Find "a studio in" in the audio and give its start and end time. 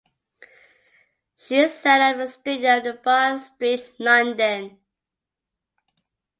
2.21-2.97